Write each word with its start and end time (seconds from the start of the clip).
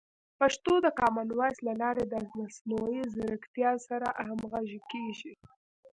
پښتو 0.39 0.73
د 0.85 0.87
کامن 0.99 1.27
وایس 1.39 1.57
له 1.67 1.73
لارې 1.81 2.03
د 2.07 2.15
مصنوعي 2.39 3.01
ځیرکتیا 3.13 3.71
سره 3.87 4.07
همغږي 4.27 4.79
کیږي. 4.91 5.33